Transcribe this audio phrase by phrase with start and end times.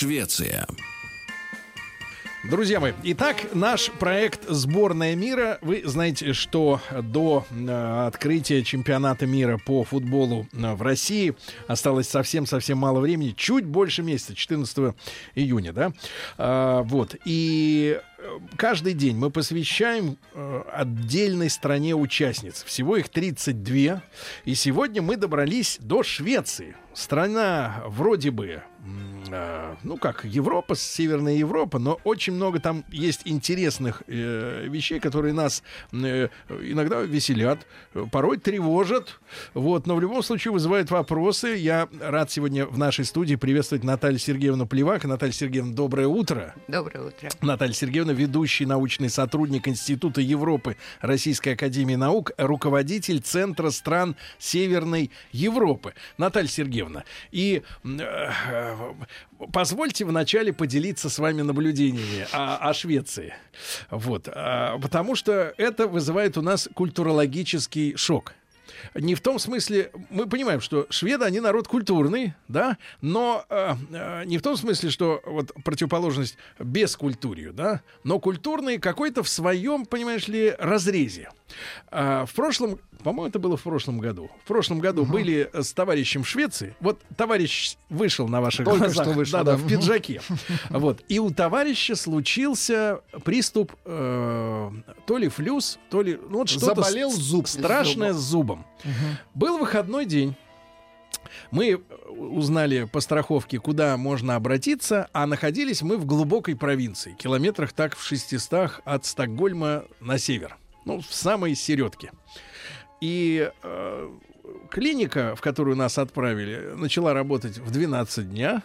[0.00, 0.66] Швеция.
[2.42, 5.58] Друзья мои, итак, наш проект «Сборная мира».
[5.60, 11.34] Вы знаете, что до э, открытия чемпионата мира по футболу э, в России
[11.66, 14.94] осталось совсем-совсем мало времени, чуть больше месяца, 14
[15.34, 15.92] июня, да?
[16.38, 22.64] А, вот, и э, каждый день мы посвящаем э, отдельной стране участниц.
[22.64, 24.02] Всего их 32.
[24.46, 26.74] И сегодня мы добрались до Швеции.
[26.94, 28.62] Страна вроде бы
[29.32, 35.32] э, ну как, Европа, Северная Европа, но очень много там есть интересных э, вещей, которые
[35.34, 37.66] нас э, иногда веселят,
[38.12, 39.18] порой тревожат,
[39.54, 41.56] вот, но в любом случае вызывают вопросы.
[41.56, 45.04] Я рад сегодня в нашей студии приветствовать Наталью Сергеевну Плевак.
[45.04, 46.54] Наталья Сергеевна, доброе утро.
[46.68, 47.30] Доброе утро.
[47.40, 55.94] Наталья Сергеевна, ведущий научный сотрудник Института Европы Российской Академии Наук, руководитель Центра стран Северной Европы.
[56.18, 58.30] Наталья Сергеевна, и э,
[59.52, 63.34] позвольте вначале поделиться с вами наблюдениями о, о Швеции.
[63.90, 64.28] Вот.
[64.28, 68.34] А, потому что это вызывает у нас культурологический шок.
[68.94, 74.24] Не в том смысле, мы понимаем, что шведы, они народ культурный, да, но э, э,
[74.24, 80.28] не в том смысле, что вот противоположность бескультурью, да, но культурный какой-то в своем, понимаешь
[80.28, 81.30] ли, разрезе.
[81.90, 84.30] А, в прошлом, по-моему, это было в прошлом году.
[84.44, 85.12] В прошлом году угу.
[85.12, 86.74] были с товарищем в Швеции.
[86.80, 89.56] Вот товарищ вышел на ваших Только глазах, что вышел, да, да.
[89.56, 90.20] в пиджаке.
[90.70, 91.02] Вот.
[91.08, 94.70] И у товарища случился приступ э,
[95.06, 97.48] то ли флюс, то ли ну, вот что-то Заболел зуб.
[97.48, 98.64] страшное с зубом.
[99.34, 100.34] Был выходной день.
[101.50, 107.96] Мы узнали по страховке, куда можно обратиться, а находились мы в глубокой провинции, километрах так
[107.96, 112.12] в 600 от Стокгольма на север, ну, в самой середке.
[113.00, 114.10] И э,
[114.70, 118.62] клиника, в которую нас отправили, начала работать в 12 дня.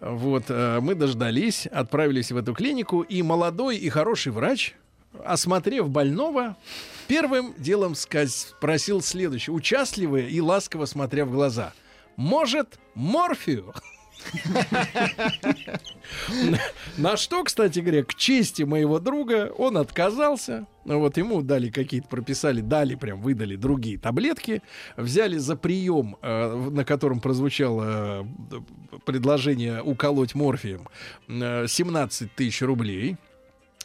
[0.00, 4.74] Вот, э, мы дождались, отправились в эту клинику, и молодой и хороший врач,
[5.24, 6.56] осмотрев больного,
[7.08, 11.72] первым делом спросил следующее, участливо и ласково смотря в глаза.
[12.16, 13.74] Может, морфию?
[16.98, 20.66] На что, кстати говоря, к чести моего друга, он отказался.
[20.90, 24.60] Ну Вот ему дали какие-то, прописали, дали, прям выдали другие таблетки.
[24.96, 28.56] Взяли за прием, э, на котором прозвучало э,
[29.06, 30.88] предложение уколоть морфием,
[31.28, 33.16] э, 17 тысяч рублей.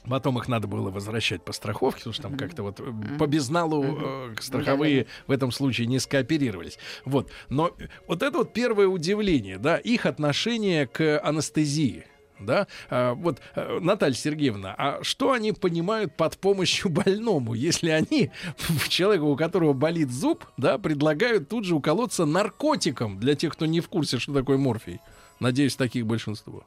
[0.10, 3.84] Потом их надо было возвращать по страховке, потому что там как-то вот э, по безналу
[3.84, 6.80] э, страховые в этом случае не скооперировались.
[7.06, 7.30] Вот.
[7.50, 7.76] Но
[8.08, 12.06] вот это вот первое удивление, да, их отношение к анестезии.
[12.40, 18.31] Да, А, вот э, Наталья Сергеевна, а что они понимают под помощью больному, если они
[18.90, 23.79] человеку, у которого болит зуб, да, предлагают тут же уколоться наркотиком для тех, кто не
[23.79, 25.00] в курсе, что такое морфий?
[25.40, 26.66] Надеюсь, таких большинство.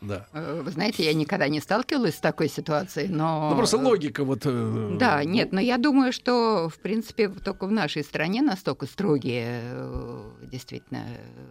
[0.00, 0.26] Да.
[0.32, 3.50] Э, Вы знаете, я никогда не сталкивалась с такой ситуацией, но...
[3.50, 4.42] Ну просто логика вот.
[4.44, 9.60] э, Да, нет, но я думаю, что, в принципе, только в нашей стране настолько строгие
[9.62, 11.46] э, действительно э,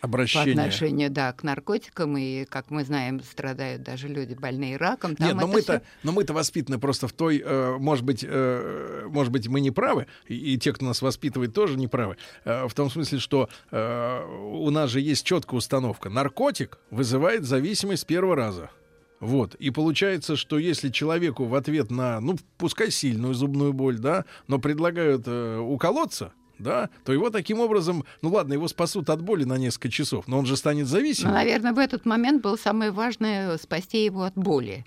[0.00, 0.52] по обращение.
[0.54, 5.16] отношению, да, к наркотикам, и, как мы знаем, страдают даже люди, больные раком.
[5.16, 9.06] Там Нет, но мы-то, всё- но мы-то воспитаны просто в той, э, может быть, э,
[9.08, 12.16] может быть, мы не правы, и, и те, кто нас воспитывает, тоже не правы.
[12.44, 18.02] Э, в том смысле, что э, у нас же есть четкая установка: наркотик вызывает зависимость
[18.02, 18.70] с первого раза.
[19.20, 19.56] Вот.
[19.56, 24.60] И получается, что если человеку в ответ на, ну, пускай сильную зубную боль, да, но
[24.60, 29.58] предлагают э, уколоться, да, то его таким образом, ну ладно, его спасут от боли на
[29.58, 31.34] несколько часов, но он же станет Ну, зависимым.
[31.34, 34.84] наверное, в этот момент было самое важное спасти его от боли.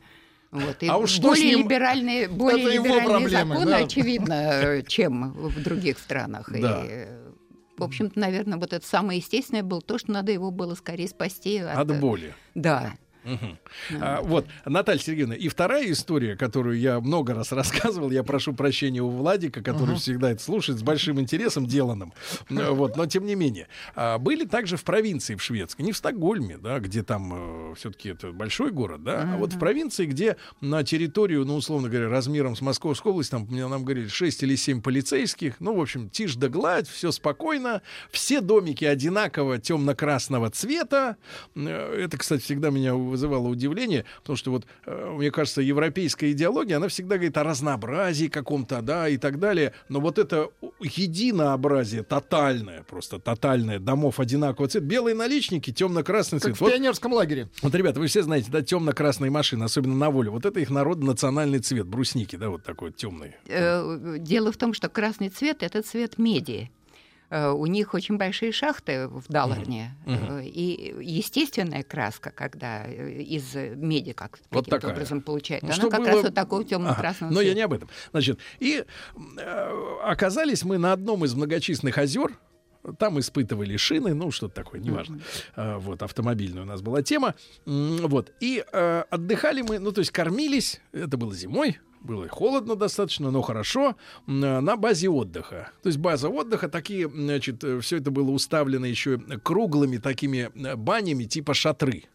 [0.52, 0.84] Вот.
[0.84, 3.78] И А уж более ним- либеральные, более Это либеральные проблемы, законы, да.
[3.78, 6.50] очевидно, э, чем в других странах.
[6.52, 6.84] Да.
[6.84, 7.30] И, э,
[7.78, 11.58] в общем-то, наверное, вот это самое естественное было то, что надо его было скорее спасти
[11.60, 12.36] от, От боли.
[12.54, 12.94] Да.
[13.24, 13.58] Мгм.
[14.00, 19.02] А, вот, Наталья Сергеевна, и вторая история, которую я много раз рассказывал, я прошу прощения
[19.02, 22.14] у Владика, который всегда это слушает с большим интересом деланным,
[22.50, 23.68] Э, вот, но тем не менее.
[23.96, 28.32] А, были также в провинции в шведской, не в Стокгольме, да, где там все-таки это
[28.32, 32.62] большой город, да, а вот в провинции, где на территорию, ну, условно говоря, размером с
[32.62, 36.50] Московской области, там, мне нам говорили, 6 или 7 полицейских, ну, в общем, тишь да
[36.50, 37.82] гладь, все спокойно,
[38.12, 41.18] все домики одинаково темно-красного цвета.
[41.56, 46.78] Э, Это, кстати, всегда меня вызывало удивление, потому что вот, э, мне кажется, европейская идеология,
[46.78, 49.74] она всегда говорит о разнообразии каком-то, да, и так далее.
[49.90, 50.50] Но вот это
[50.80, 56.58] единообразие тотальное, просто тотальное, домов одинакового цвета, белые наличники, темно-красный Как цвет.
[56.58, 57.50] в Вот, пионерском лагере.
[57.62, 60.30] вот, ребята, вы все знаете, да, темно-красные машины, особенно на воле.
[60.30, 63.36] Вот это их народно-национальный цвет, брусники, да, вот такой темный.
[63.48, 66.72] Э, Дело в том, что красный цвет это цвет меди.
[67.32, 69.96] Э, У них очень большие шахты в Даларне.
[70.06, 70.38] Мгм.
[70.40, 74.92] Э, И естественная краска, когда э, из меди как Вот такая.
[74.92, 77.74] образом получают, Ну, она как было- раз вот такого темно-красного Ага, Но я не об
[77.74, 77.90] этом.
[78.12, 78.84] Значит, и
[79.38, 82.38] э, оказались мы на одном из многочисленных озер.
[82.98, 85.20] Там испытывали шины, ну, что-то такое, неважно.
[85.56, 87.36] А, вот, автомобильная у нас была тема.
[87.66, 88.32] Вот.
[88.40, 93.42] И э, отдыхали мы, ну, то есть кормились, это было зимой, было холодно достаточно, но
[93.42, 93.96] хорошо,
[94.28, 95.72] э, на базе отдыха.
[95.84, 101.26] То есть база отдыха, такие, значит, все это было уставлено еще круглыми такими э, банями
[101.26, 102.06] типа шатры.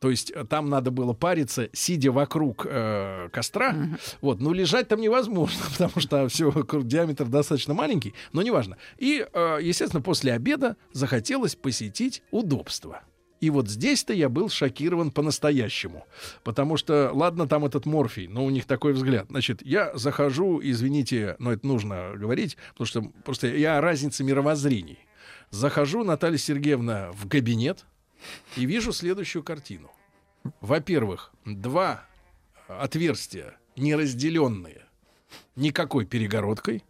[0.00, 3.74] То есть э, там надо было париться, сидя вокруг э, костра.
[4.20, 6.52] Вот, ну лежать там невозможно, потому что все
[6.82, 8.76] диаметр достаточно маленький, но неважно.
[8.98, 13.02] И, э, естественно, после обеда захотелось посетить удобство.
[13.40, 16.06] И вот здесь-то я был шокирован по-настоящему.
[16.42, 19.26] Потому что, ладно, там этот морфий, но у них такой взгляд.
[19.28, 24.98] Значит, я захожу, извините, но это нужно говорить, потому что просто я о разнице мировоззрений.
[25.50, 27.86] Захожу, Наталья Сергеевна, в кабинет
[28.56, 29.90] и вижу следующую картину.
[30.60, 32.04] Во-первых, два
[32.66, 34.82] отверстия неразделенные
[35.56, 36.82] никакой перегородкой,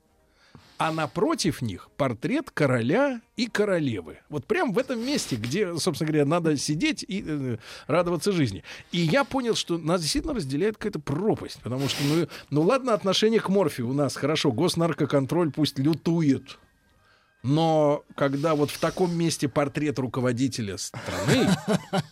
[0.79, 4.21] а напротив них портрет короля и королевы.
[4.29, 7.59] Вот прям в этом месте, где, собственно говоря, надо сидеть и э,
[7.89, 8.63] радоваться жизни.
[8.93, 13.41] И я понял, что нас действительно разделяет какая-то пропасть, потому что, ну, ну ладно, отношение
[13.41, 16.59] к морфию у нас хорошо, госнаркоконтроль пусть лютует.
[17.49, 21.49] Но когда вот в таком месте портрет руководителя страны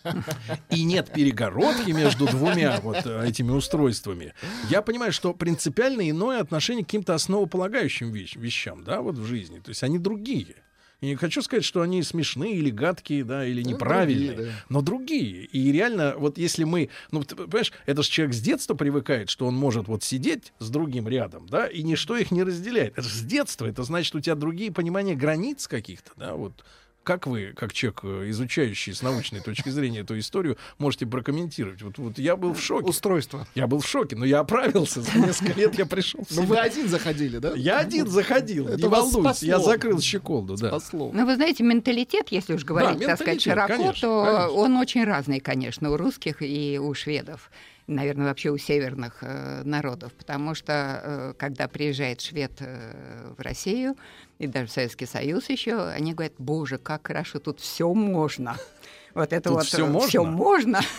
[0.71, 4.33] и нет перегородки между двумя вот э, этими устройствами,
[4.69, 9.59] я понимаю, что принципиально иное отношение к каким-то основополагающим вещ- вещам, да, вот в жизни.
[9.59, 10.55] То есть они другие.
[10.99, 14.65] И не хочу сказать, что они смешные или гадкие, да, или Ну, неправильные, другие, да.
[14.69, 15.45] но другие.
[15.45, 19.45] И реально, вот если мы, ну, ты понимаешь, это же человек с детства привыкает, что
[19.45, 22.93] он может вот сидеть с другим рядом, да, и ничто их не разделяет.
[22.93, 26.63] Это же с детства, это значит, у тебя другие понимания границ каких-то, да, вот.
[27.07, 31.81] Как вы, как человек, э, изучающий с научной точки зрения эту историю, можете прокомментировать?
[31.81, 32.89] Вот, вот я был в шоке.
[32.89, 33.47] Устройство.
[33.55, 35.01] Я был в шоке, но я оправился.
[35.01, 37.53] За несколько лет я пришел в Ну вы один заходили, да?
[37.55, 40.67] Я один заходил, Это не волнуйся, я закрыл щеколду, да.
[40.67, 41.11] Спасло.
[41.13, 44.49] Ну, вы знаете, менталитет, если уж говорить, так сказать, широко, конечно, то конечно.
[44.49, 47.49] он очень разный, конечно, у русских и у шведов.
[47.87, 50.11] Наверное, вообще у северных э, народов.
[50.13, 53.95] Потому что, э, когда приезжает швед э, в Россию,
[54.39, 58.57] и даже в Советский Союз еще, они говорят, боже, как хорошо, тут все можно.
[59.13, 60.07] Вот это Тут вот всё э, можно?
[60.07, 60.81] всё можно.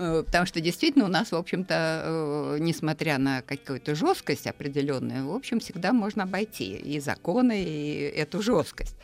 [0.00, 5.34] Э, Потому что действительно у нас, в общем-то, э, несмотря на какую-то жесткость определенную, в
[5.34, 8.96] общем, всегда можно обойти и законы, и эту жесткость.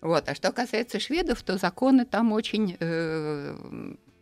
[0.00, 0.26] Вот.
[0.28, 3.56] А что касается шведов, то законы там очень э,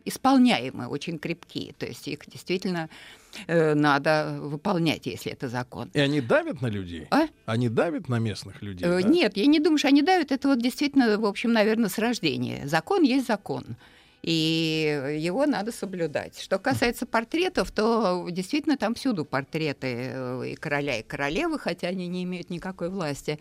[0.07, 1.75] исполняемы, очень крепкие.
[1.75, 2.89] То есть их действительно
[3.47, 5.91] э, надо выполнять, если это закон.
[5.93, 7.07] И они давят на людей?
[7.11, 7.27] А?
[7.45, 8.87] Они давят на местных людей?
[8.87, 9.09] Э, да?
[9.09, 10.33] Нет, я не думаю, что они давят.
[10.33, 12.67] Это вот действительно, в общем, наверное, с рождения.
[12.67, 13.77] Закон есть закон.
[14.23, 16.41] И его надо соблюдать.
[16.41, 22.09] Что касается портретов, то действительно там всюду портреты э, и короля, и королевы, хотя они
[22.09, 23.39] не имеют никакой власти.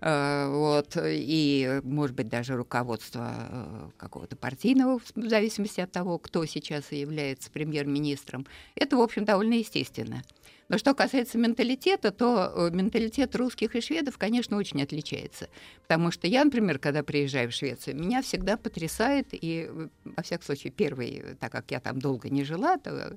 [0.00, 6.44] Э, Вот, и, может быть, даже руководство э, какого-то партийного, в зависимости от того, кто
[6.46, 8.46] сейчас является премьер-министром.
[8.74, 10.22] Это, в общем, довольно естественно.
[10.68, 15.48] Но что касается менталитета, то э, менталитет русских и шведов, конечно, очень отличается.
[15.82, 19.70] Потому что я, например, когда приезжаю в Швецию, меня всегда потрясает, и,
[20.04, 23.16] во всяком случае, первый, так как я там долго не жила, то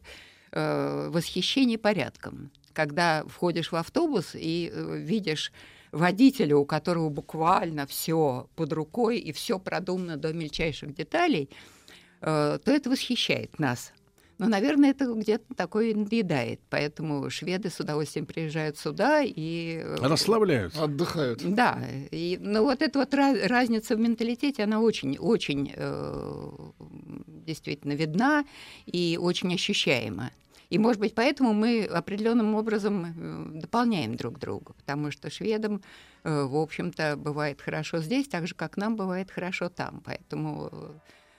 [0.52, 2.52] э, восхищение порядком.
[2.74, 5.52] Когда входишь в автобус и э, видишь
[5.92, 11.50] водителя, у которого буквально все под рукой и все продумано до мельчайших деталей,
[12.22, 13.92] э, то это восхищает нас.
[14.38, 16.62] Но, наверное, это где-то такое надоедает.
[16.70, 19.82] Поэтому шведы с удовольствием приезжают сюда и...
[19.84, 20.84] э, Расслабляются.
[20.84, 21.42] Отдыхают.
[21.44, 21.82] Да,
[22.12, 25.74] и, ну вот эта вот разница в менталитете, она очень, очень,
[27.46, 28.46] действительно видна
[28.86, 30.32] и очень ощущаема.
[30.70, 35.82] И, может быть, поэтому мы определенным образом э, дополняем друг друга, потому что шведам,
[36.24, 40.02] э, в общем-то, бывает хорошо здесь, так же, как нам бывает хорошо там.
[40.06, 40.66] Поэтому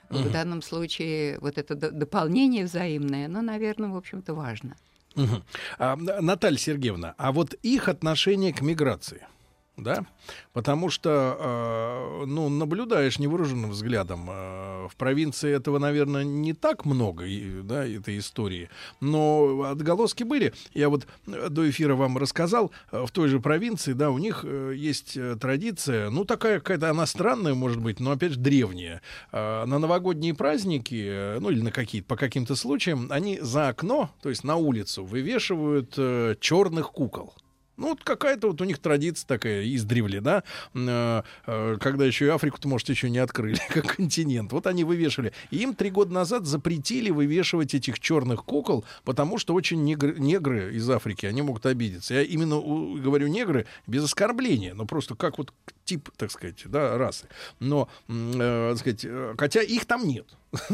[0.09, 0.17] угу.
[0.17, 4.75] в данном случае вот это дополнение взаимное, оно, наверное, в общем-то, важно.
[5.15, 5.43] Угу.
[5.77, 9.25] А, Наталья Сергеевна, а вот их отношение к миграции–
[9.81, 10.05] да,
[10.53, 17.25] потому что, э, ну, наблюдаешь невооруженным взглядом, э, в провинции этого, наверное, не так много,
[17.25, 18.69] и, да, этой истории,
[18.99, 20.53] но отголоски были.
[20.73, 24.41] Я вот э, до эфира вам рассказал, э, в той же провинции, да, у них
[24.43, 29.01] э, есть э, традиция, ну, такая какая-то, она странная, может быть, но, опять же, древняя.
[29.31, 34.11] Э, на новогодние праздники, э, ну, или на какие-то, по каким-то случаям, они за окно,
[34.21, 37.33] то есть на улицу, вывешивают э, черных кукол.
[37.81, 40.43] Ну, вот какая-то вот у них традиция такая издревле, да,
[40.75, 44.51] э, э, когда еще и Африку-то, может, еще не открыли как континент.
[44.51, 45.33] Вот они вывешивали.
[45.49, 50.75] И им три года назад запретили вывешивать этих черных кукол, потому что очень негры, негры
[50.75, 52.13] из Африки, они могут обидеться.
[52.13, 52.61] Я именно
[53.01, 55.51] говорю негры без оскорбления, но просто как вот
[55.83, 57.25] тип, так сказать, да, расы.
[57.59, 60.27] Но, э, так сказать, э, хотя их там нет.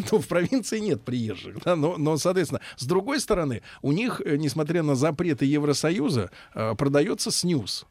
[0.10, 1.64] То в провинции нет приезжих.
[1.64, 1.76] Да?
[1.76, 7.32] Но, но, соответственно, с другой стороны, у них, э, несмотря на запреты Евросоюза, э, продается
[7.32, 7.86] снюс.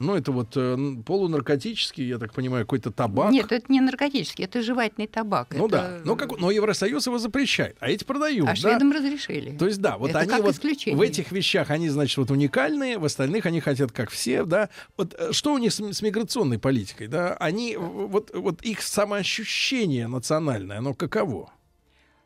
[0.00, 3.30] Ну, это вот э, полунаркотический, я так понимаю, какой-то табак.
[3.30, 5.48] Нет, это не наркотический, это жевательный табак.
[5.52, 5.76] Ну это...
[5.76, 8.48] да, но, как, но Евросоюз его запрещает, а эти продают.
[8.48, 8.56] А да?
[8.56, 9.56] шведам разрешили.
[9.56, 10.98] То есть, да, вот это они вот исключение.
[10.98, 14.68] в этих вещах, они, значит, вот уникальные, в остальных они хотят как все, да.
[14.96, 17.34] Вот э, что у них с, с миграционной политикой, да?
[17.34, 21.52] Они, вот, вот их самоощущение национальное, оно каково?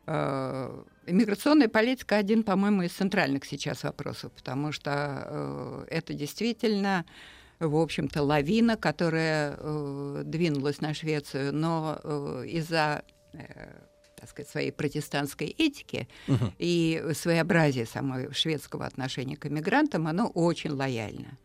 [0.07, 7.05] А, Иммиграционная политика один, по-моему, из центральных сейчас вопросов, потому что э, это действительно
[7.59, 13.39] в общем-то, лавина, которая э, двинулась на Швецию, но э, из-за э,
[14.15, 16.51] так сказать, своей протестантской этики угу.
[16.57, 21.37] и своеобразия самого шведского отношения к иммигрантам, оно очень лояльно.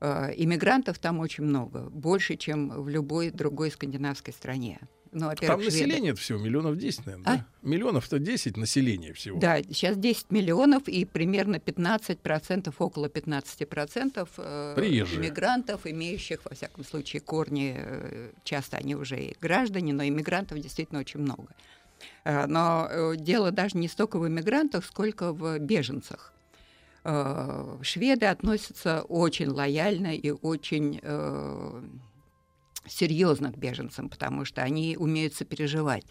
[0.00, 4.80] Э, иммигрантов там очень много, больше, чем в любой другой скандинавской стране.
[5.18, 6.20] Ну, Там население шведы...
[6.20, 7.36] всего миллионов 10, наверное, а?
[7.38, 7.46] да?
[7.62, 9.38] Миллионов-то 10 населения всего.
[9.40, 15.18] Да, сейчас 10 миллионов и примерно 15%, около 15% э, Приезжие.
[15.18, 21.00] иммигрантов, имеющих, во всяком случае, корни, э, часто они уже и граждане, но иммигрантов действительно
[21.00, 21.48] очень много.
[22.24, 26.34] Э, но э, дело даже не столько в иммигрантах, сколько в беженцах.
[27.04, 31.82] Э, шведы относятся очень лояльно и очень э,
[32.88, 36.04] серьезно к беженцам, потому что они умеют сопереживать.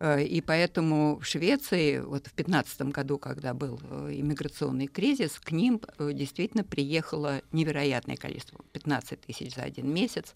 [0.00, 5.52] Э, и поэтому в Швеции, вот в 2015 году, когда был э, иммиграционный кризис, к
[5.52, 10.34] ним э, действительно приехало невероятное количество, 15 тысяч за один месяц,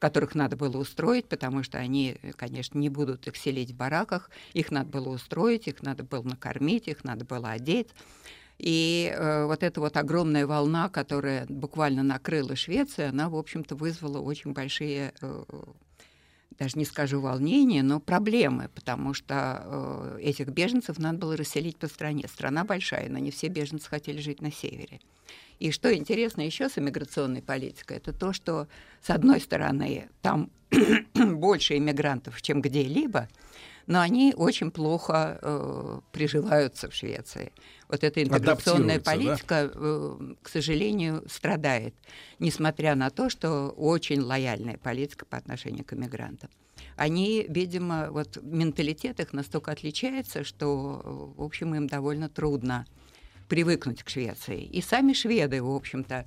[0.00, 4.72] которых надо было устроить, потому что они, конечно, не будут их селить в бараках, их
[4.72, 7.90] надо было устроить, их надо было накормить, их надо было одеть.
[8.58, 14.20] И э, вот эта вот огромная волна, которая буквально накрыла Швецию, она, в общем-то, вызвала
[14.20, 15.44] очень большие, э,
[16.58, 21.88] даже не скажу волнения, но проблемы, потому что э, этих беженцев надо было расселить по
[21.88, 22.28] стране.
[22.28, 25.00] Страна большая, но не все беженцы хотели жить на севере.
[25.58, 28.68] И что интересно еще с иммиграционной политикой, это то, что,
[29.02, 30.50] с одной стороны, там
[31.14, 33.28] больше иммигрантов, чем где-либо,
[33.86, 37.52] но они очень плохо э, приживаются в Швеции.
[37.88, 39.70] Вот эта интеграционная политика, да?
[39.74, 41.94] э, к сожалению, страдает,
[42.38, 46.50] несмотря на то, что очень лояльная политика по отношению к иммигрантам.
[46.96, 52.86] Они, видимо, вот менталитет их настолько отличается, что, в общем, им довольно трудно
[53.48, 54.62] привыкнуть к Швеции.
[54.64, 56.26] И сами шведы, в общем-то, Э,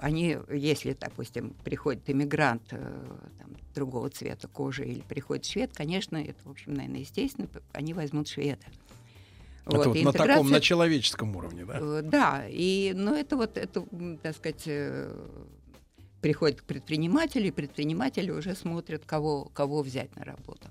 [0.00, 3.04] они, если, допустим, приходит иммигрант э,
[3.38, 8.28] там, другого цвета кожи или приходит швед, конечно, это, в общем, наверное, естественно, они возьмут
[8.28, 8.66] шведа.
[9.66, 11.78] Это вот, вот на таком, на человеческом уровне, да?
[11.80, 13.84] Э, да, и, ну, это вот, это,
[14.22, 14.68] так сказать,
[16.22, 20.68] приходит к предпринимателю, и предприниматели уже смотрят, кого, кого взять на работу.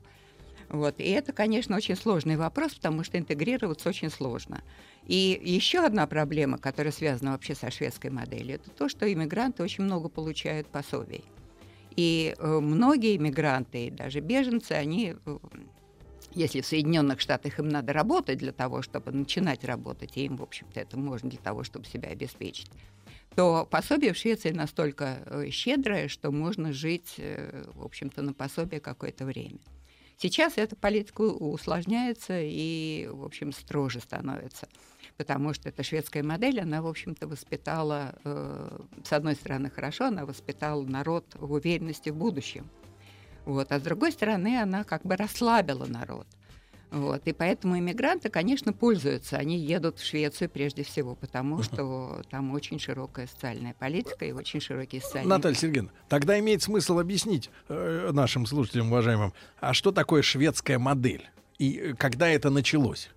[0.70, 1.00] Вот.
[1.00, 4.64] И это, конечно, очень сложный вопрос, потому что интегрироваться очень сложно.
[5.06, 9.84] И еще одна проблема, которая связана вообще со шведской моделью, это то, что иммигранты очень
[9.84, 11.24] много получают пособий.
[11.96, 15.38] И э, многие иммигранты, даже беженцы, они, э,
[16.34, 20.44] если в Соединенных Штатах им надо работать для того, чтобы начинать работать, и им, в
[20.44, 22.70] общем-то, это можно для того, чтобы себя обеспечить,
[23.36, 27.16] то пособие в Швеции настолько э, щедрое, что можно жить,
[27.76, 29.60] в общем-то, на пособие какое-то время.
[30.18, 34.68] Сейчас эта политика усложняется и, в общем, строже становится
[35.18, 40.26] потому что эта шведская модель, она, в общем-то, воспитала, э, с одной стороны, хорошо, она
[40.26, 42.70] воспитала народ в уверенности в будущем.
[43.46, 43.72] Вот.
[43.72, 46.28] А с другой стороны, она как бы расслабила народ.
[46.92, 47.24] Вот.
[47.26, 49.38] И поэтому иммигранты, конечно, пользуются.
[49.38, 54.62] Они едут в Швецию прежде всего, потому что там очень широкая социальная политика и очень
[54.62, 55.30] широкие социальные...
[55.30, 61.30] Наталья Сергеевна, тогда имеет смысл объяснить э, нашим слушателям, уважаемым, а что такое шведская модель?
[61.58, 63.10] И когда это началось?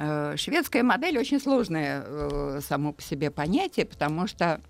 [0.00, 4.60] Э, шведская модель очень сложное э, само по себе понятие, потому что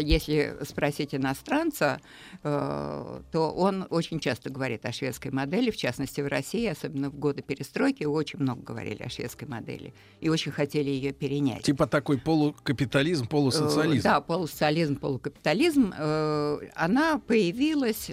[0.00, 2.00] если спросить иностранца,
[2.42, 7.18] э, то он очень часто говорит о шведской модели, в частности в России, особенно в
[7.18, 11.62] годы перестройки, очень много говорили о шведской модели и очень хотели ее перенять.
[11.62, 14.06] Типа такой полукапитализм, полусоциализм.
[14.06, 15.92] Э, да, полусоциализм, полукапитализм.
[16.74, 18.10] Она появилась,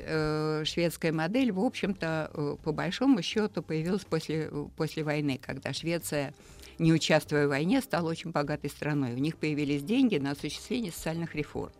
[0.67, 6.33] шведская модель, в общем-то, по большому счету, появилась после, после войны, когда Швеция
[6.79, 9.13] не участвуя в войне, стала очень богатой страной.
[9.13, 11.71] У них появились деньги на осуществление социальных реформ.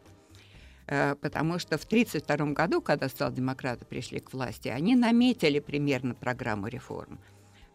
[0.88, 6.68] Э, потому что в 1932 году, когда социал-демократы пришли к власти, они наметили примерно программу
[6.68, 7.20] реформ.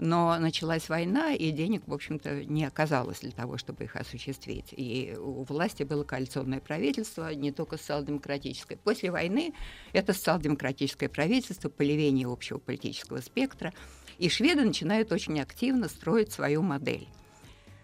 [0.01, 4.75] Но началась война, и денег, в общем-то, не оказалось для того, чтобы их осуществить.
[4.77, 8.77] И у власти было коалиционное правительство, не только социал-демократическое.
[8.77, 9.55] После войны
[9.93, 13.73] это социал-демократическое правительство, полевение общего политического спектра–
[14.19, 17.09] и шведы начинают очень активно строить свою модель.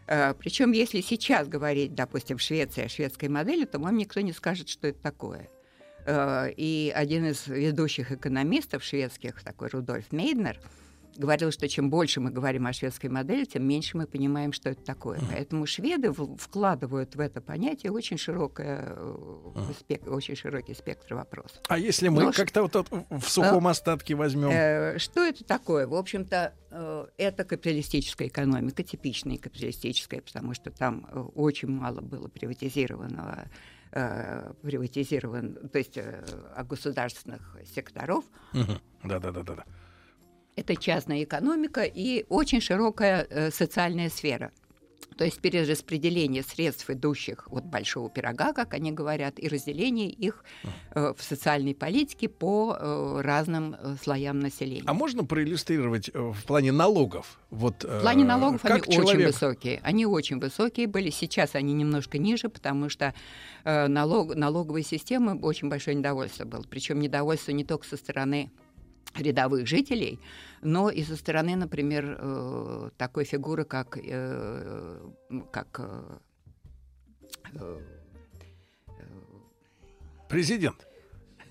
[0.07, 4.33] Э, Причем, если сейчас говорить, допустим, в Швеции о шведской модели, то вам никто не
[4.33, 5.49] скажет, что это такое.
[6.07, 10.59] Э, и один из ведущих экономистов шведских, такой Рудольф Мейднер,
[11.21, 14.83] говорил, что чем больше мы говорим о шведской модели, тем меньше мы понимаем, что это
[14.83, 15.19] такое.
[15.19, 15.27] Uh-huh.
[15.31, 19.77] Поэтому шведы в- вкладывают в это понятие очень, широкое, uh-huh.
[19.79, 21.61] спек- очень широкий спектр вопросов.
[21.69, 22.75] А если мы Но как-то вот
[23.11, 24.51] в сухом э, остатке возьмем?
[24.51, 25.87] Э, что это такое?
[25.87, 32.29] В общем-то, э, это капиталистическая экономика, типичная капиталистическая, потому что там э, очень мало было
[32.29, 33.45] приватизированного
[33.93, 36.25] э, приватизирован, то есть э,
[36.65, 38.25] государственных секторов.
[39.03, 39.65] Да-да-да-да.
[40.57, 44.51] Это частная экономика и очень широкая э, социальная сфера.
[45.17, 50.45] То есть перераспределение средств, идущих от большого пирога, как они говорят, и разделение их
[50.95, 54.85] э, в социальной политике по э, разным слоям населения.
[54.87, 57.39] А можно проиллюстрировать в плане налогов?
[57.51, 59.09] Вот, в плане налогов они человек...
[59.09, 59.81] очень высокие.
[59.83, 61.11] Они очень высокие были.
[61.11, 63.13] Сейчас они немножко ниже, потому что
[63.65, 66.65] налог, налоговой системы очень большое недовольство было.
[66.69, 68.51] Причем недовольство не только со стороны
[69.15, 70.21] рядовых жителей,
[70.63, 75.11] но и со стороны, например, э, такой фигуры, как, э,
[75.51, 75.81] как
[80.29, 80.87] президент.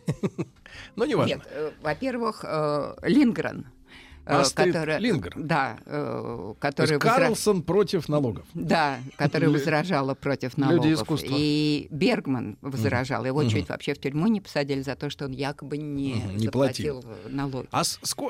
[0.96, 1.34] Но не важно.
[1.34, 2.46] Нет, во-первых,
[3.04, 3.68] Лингрен–
[4.38, 5.34] Астрид который, Лингер.
[5.36, 7.16] Да, э, который возра...
[7.16, 8.46] Карлсон против налогов.
[8.54, 10.86] Да, который возражала против налогов.
[10.86, 11.36] Люди искусства.
[11.38, 13.26] И Бергман возражал.
[13.26, 17.02] Его чуть вообще в тюрьму не посадили за то, что он якобы не, не заплатил
[17.02, 17.04] платил.
[17.30, 17.68] налоги.
[17.72, 17.84] А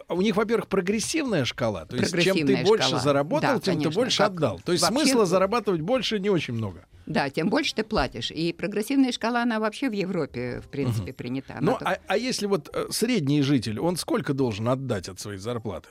[0.10, 1.86] у них, во-первых, прогрессивная шкала.
[1.86, 4.60] То есть чем ты больше заработал, тем ты больше отдал.
[4.64, 6.86] То есть смысла зарабатывать больше не очень много.
[7.10, 8.30] Да, тем больше ты платишь.
[8.30, 11.58] И прогрессивная шкала, она вообще в Европе, в принципе, принята.
[11.60, 11.82] Ну, тут...
[11.82, 15.89] а, а если вот э, средний житель, он сколько должен отдать от своей зарплаты?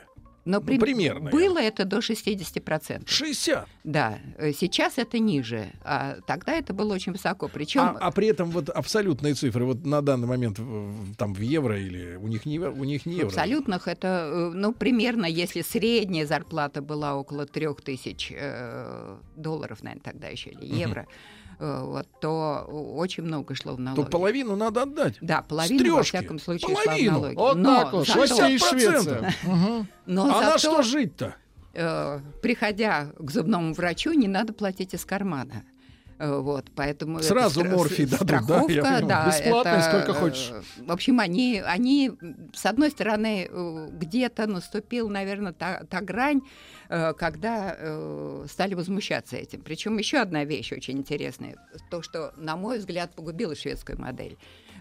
[0.49, 0.79] Но при...
[0.79, 1.31] примерно.
[1.31, 3.03] Было это до 60%.
[3.07, 3.69] 60?
[3.85, 4.19] Да.
[4.39, 5.67] Э, сейчас это ниже.
[5.85, 7.49] А тогда это было очень высоко.
[7.49, 7.83] Причем...
[7.83, 10.59] А, а при этом вот абсолютные цифры вот на данный момент
[11.19, 13.29] там в евро или у них не, у них не евро?
[13.29, 20.03] В абсолютных это, э, ну, примерно, если средняя зарплата была около 3000 э, долларов, наверное,
[20.03, 21.11] тогда еще, или евро, угу
[21.59, 24.05] вот, то очень много шло в налоги.
[24.05, 25.17] То половину надо отдать.
[25.21, 27.11] Да, половину, во всяком случае, половину.
[27.11, 27.37] шла в налоги.
[27.37, 28.47] Вот Но так вот, зато...
[28.47, 29.35] и Швеция.
[30.07, 31.35] Но а зато, на что жить-то?
[31.75, 35.65] Э, приходя к зубному врачу, не надо платить из кармана.
[36.19, 40.53] Э, вот, поэтому Сразу это, морфий дадут, страховка, да, да Бесплатно, это, сколько хочешь.
[40.79, 42.13] В общем, они, они,
[42.53, 43.49] с одной стороны,
[43.93, 46.43] где-то наступил, наверное, та, та грань,
[46.91, 49.61] Э, когда э, стали возмущаться этим.
[49.61, 51.57] Причем еще одна вещь очень интересная,
[51.91, 54.39] то, что, на мой взгляд, погубило шведскую модель.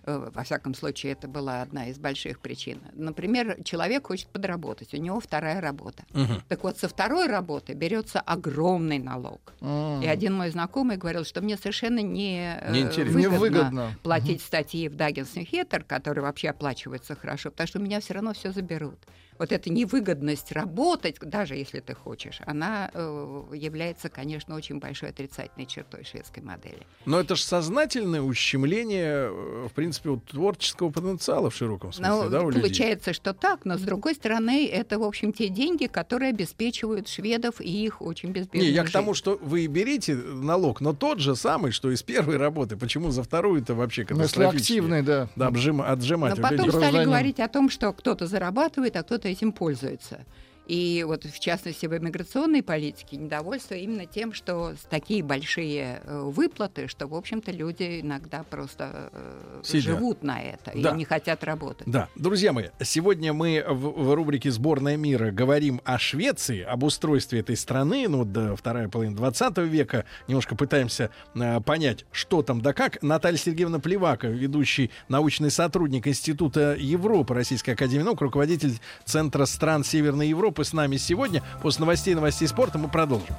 [0.07, 2.79] Э, во всяком случае, это была одна из больших причин.
[2.93, 6.05] Например, человек хочет подработать, у него вторая работа.
[6.13, 6.43] Угу.
[6.47, 9.53] Так вот, со второй работы берется огромный налог.
[9.59, 10.03] Угу.
[10.03, 14.47] И один мой знакомый говорил, что мне совершенно не, не выгодно, не выгодно платить угу.
[14.47, 18.53] статьи в Даггинс Хеттер, которые вообще оплачиваются хорошо, потому что у меня все равно все
[18.53, 18.99] заберут
[19.39, 25.65] вот эта невыгодность работать, даже если ты хочешь, она э, является, конечно, очень большой отрицательной
[25.65, 26.85] чертой шведской модели.
[27.05, 32.29] Но это же сознательное ущемление, э, в принципе, вот, творческого потенциала в широком смысле, ну,
[32.29, 33.13] да, у Получается, людей?
[33.13, 37.85] что так, но с другой стороны, это, в общем, те деньги, которые обеспечивают шведов и
[37.85, 38.89] их очень безбедную Не, я жизнь.
[38.89, 42.77] к тому, что вы берите налог, но тот же самый, что из первой работы.
[42.77, 44.73] Почему за вторую это вообще катастрофически?
[44.73, 45.29] активный, да.
[45.35, 46.37] Да, обжим, отжимать.
[46.37, 50.25] Но потом стали говорить о том, что кто-то зарабатывает, а кто-то этим пользуется.
[50.67, 56.87] И вот в частности в иммиграционной политике недовольство именно тем, что такие большие э, выплаты,
[56.87, 60.91] что, в общем-то, люди иногда просто э, живут на это да.
[60.91, 61.87] и не хотят работать.
[61.87, 67.39] Да, друзья мои, сегодня мы в, в рубрике «Сборная мира» говорим о Швеции, об устройстве
[67.39, 72.73] этой страны, ну, до вторая половина 20 века, немножко пытаемся э, понять, что там да
[72.73, 73.01] как.
[73.01, 78.73] Наталья Сергеевна Плевака, ведущий научный сотрудник Института Европы Российской Академии Наук, руководитель
[79.05, 81.43] Центра стран Северной Европы, Европы с нами сегодня.
[81.61, 83.35] После новостей новостей спорта мы продолжим.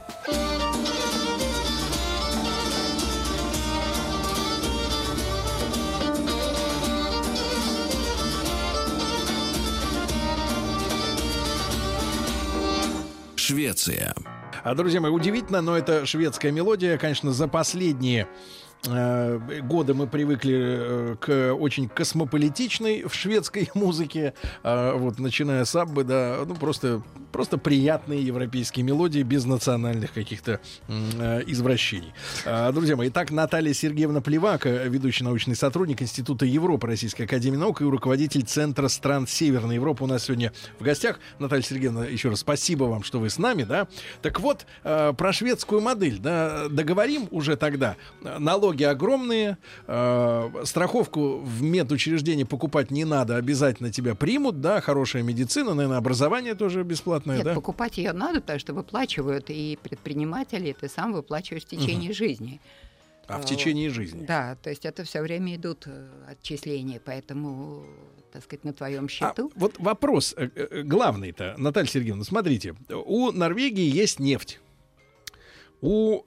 [13.35, 14.15] Швеция.
[14.63, 18.29] А, друзья мои, удивительно, но это шведская мелодия, конечно, за последние
[18.85, 26.05] годы мы привыкли э, к очень космополитичной в шведской музыке, э, вот начиная с Аббы,
[26.05, 30.61] да, ну просто просто приятные европейские мелодии без национальных каких-то
[31.47, 32.15] извращений.
[32.73, 37.85] Друзья мои, итак, Наталья Сергеевна Плевака, ведущий научный сотрудник Института Европы Российской Академии Наук и
[37.85, 41.21] руководитель Центра стран Северной Европы у нас сегодня в гостях.
[41.39, 43.89] Наталья Сергеевна, еще раз спасибо вам, что вы с нами, да.
[44.23, 47.97] Так вот, про шведскую модель, да, договорим уже тогда.
[48.23, 55.23] Налог налоги огромные, э, страховку в медучреждении покупать не надо, обязательно тебя примут, да, хорошая
[55.23, 57.55] медицина, наверное, образование тоже бесплатное, Нет, да?
[57.55, 62.17] покупать ее надо, потому что выплачивают и предприниматели, ты сам выплачиваешь в течение угу.
[62.17, 62.61] жизни.
[63.27, 64.25] А в течение жизни.
[64.27, 67.85] Да, то есть это все время идут э, отчисления, поэтому,
[68.33, 69.51] так сказать, на твоем а счету.
[69.55, 74.61] А вот вопрос э, главный-то, Наталья Сергеевна, смотрите, у Норвегии есть нефть.
[75.81, 76.23] У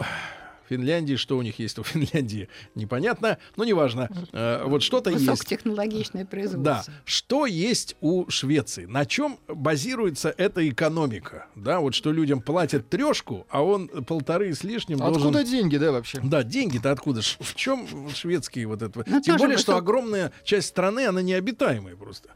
[0.72, 4.10] Финляндии, что у них есть у Финляндии, непонятно, но неважно.
[4.32, 5.28] Э, вот что-то есть.
[5.28, 6.64] Высокотехнологичное производство.
[6.64, 6.84] Да.
[7.04, 8.86] Что есть у Швеции?
[8.86, 11.48] На чем базируется эта экономика?
[11.56, 15.46] Да, вот что людям платят трешку, а он полторы с лишним Откуда должен...
[15.52, 16.22] деньги, да, вообще?
[16.24, 17.22] Да, деньги-то откуда?
[17.22, 19.04] В чем шведские вот это?
[19.06, 19.76] Но Тем более, высок...
[19.76, 22.30] что огромная часть страны, она необитаемая просто.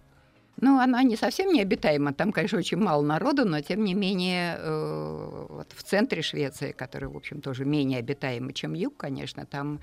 [0.61, 2.13] Ну, она не совсем необитаема.
[2.13, 7.09] Там, конечно, очень мало народу, но тем не менее э, вот в центре Швеции, который,
[7.09, 9.81] в общем, тоже менее обитаемый, чем юг, конечно, там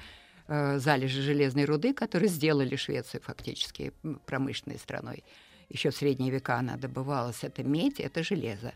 [0.48, 3.92] э, залежи железной руды, которые сделали Швецию фактически
[4.24, 5.24] промышленной страной.
[5.68, 7.44] Еще в средние века она добывалась.
[7.44, 8.72] Это медь, это железо.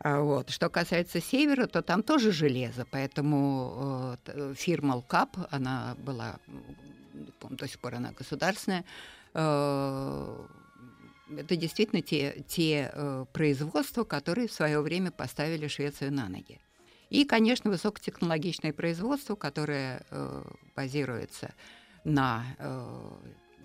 [0.00, 0.50] А вот.
[0.50, 6.36] Что касается севера, то там тоже железо, поэтому э, фирма Лкап, она была,
[7.50, 8.84] до сих пор она государственная,
[11.36, 16.60] это действительно те, те э, производства, которые в свое время поставили Швецию на ноги.
[17.10, 20.42] И, конечно, высокотехнологичное производство, которое э,
[20.76, 21.54] базируется
[22.04, 23.10] на э,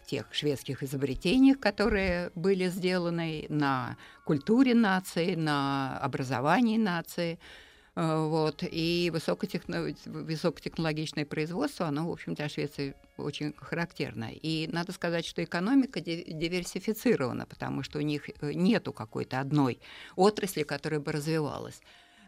[0.06, 7.40] тех шведских изобретениях, которые были сделаны, на культуре нации, на образовании нации–
[7.96, 8.64] вот.
[8.64, 9.94] И высокотехно...
[10.06, 14.30] высокотехнологичное производство, оно, в общем, для Швеции очень характерно.
[14.32, 19.80] И надо сказать, что экономика диверсифицирована, потому что у них э, нету какой-то одной
[20.16, 21.82] отрасли, которая бы развивалась.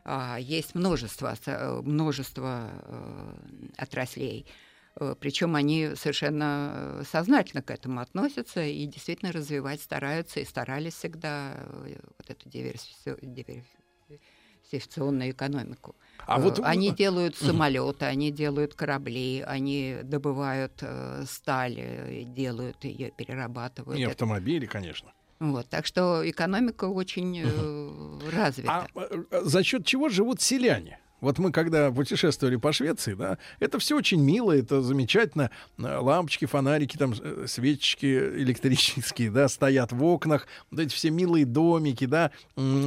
[0.04, 2.69] А, есть множество, э, множество
[3.78, 4.45] отраслей.
[5.19, 11.54] Причем они совершенно сознательно к этому относятся и действительно развивать стараются и старались всегда
[12.17, 13.17] вот эту диверсификацию
[14.71, 15.95] сессионную экономику.
[16.28, 16.60] А вот...
[16.60, 23.99] Э, они делают самолеты, они делают корабли, они добывают э, сталь, э, делают ее, перерабатывают.
[23.99, 25.12] И автомобили, конечно.
[25.39, 28.88] Вот, так что экономика очень э, развита.
[28.95, 30.99] А за счет чего живут селяне?
[31.26, 35.50] Вот мы когда путешествовали по Швеции, да, это все очень мило, это замечательно.
[35.80, 40.46] Лампочки, фонарики, там э, свечки электрические, да, стоят в окнах.
[40.70, 42.30] Вот эти все милые домики, да.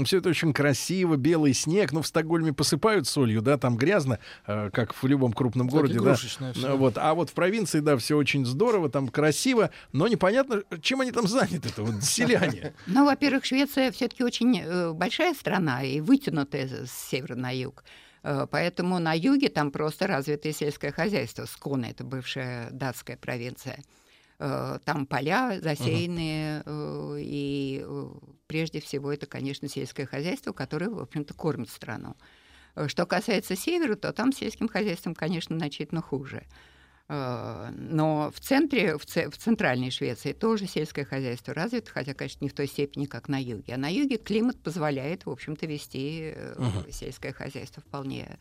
[0.04, 1.90] Все это очень красиво, белый снег.
[1.90, 6.14] Ну, в Стокгольме посыпают солью, да, там грязно, э, как в любом крупном городе, да.
[6.14, 6.76] Все.
[6.76, 6.96] Вот.
[6.96, 11.26] А вот в провинции, да, все очень здорово, там красиво, но непонятно, чем они там
[11.26, 12.72] заняты, это вот селяне.
[12.86, 17.82] Ну, во-первых, Швеция все-таки очень э, большая страна и вытянутая с севера на юг.
[18.22, 21.44] Э, поэтому на юге там просто развитое сельское хозяйство.
[21.46, 23.82] Сконы— это бывшая датская провинция.
[24.38, 27.16] Э, там поля засеянные, угу.
[27.18, 27.84] и
[28.46, 32.16] прежде всего это, конечно, сельское хозяйство, которое, в общем-то, кормит страну.
[32.86, 36.44] Что касается севера, то там сельским хозяйством, конечно, значительно хуже.
[37.08, 42.54] Э, но в центре, в, центральной Швеции тоже сельское хозяйство развито, хотя, конечно, не в
[42.54, 43.74] той степени, как на юге.
[43.74, 46.92] А на юге климат позволяет, в общем-то, вести uh-huh.
[46.92, 48.38] сельское хозяйство вполне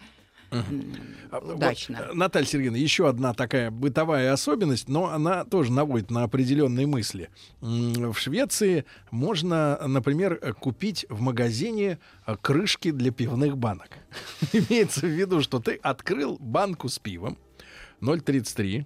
[0.50, 2.08] вот, удачно.
[2.10, 7.30] э, Наталья Сергеевна, еще одна такая бытовая особенность, но она тоже наводит на определенные мысли.
[7.60, 12.00] В Швеции можно, например, купить в магазине
[12.42, 13.90] крышки для пивных банок.
[14.54, 17.38] Имеется в виду, что ты открыл банку с пивом
[18.02, 18.86] 0,33,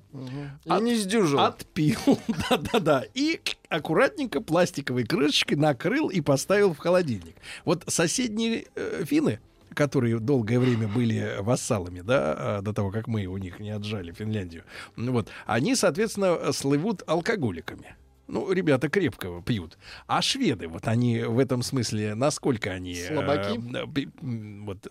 [0.66, 1.40] И От- не сдюжил.
[1.40, 2.00] отпил,
[2.50, 7.36] да-да-да, и аккуратненько пластиковой крышечкой накрыл и поставил в холодильник.
[7.66, 9.40] Вот соседние э, финны,
[9.74, 14.12] которые долгое время были вассалами, да, а, до того, как мы у них не отжали
[14.12, 14.64] Финляндию,
[14.98, 17.96] вот, они, соответственно, слывут алкоголиками.
[18.32, 19.78] Ну, ребята крепкого пьют.
[20.08, 22.94] А шведы, вот они в этом смысле, насколько они...
[22.94, 23.60] э, Слабаки?
[23.76, 24.88] э, вот,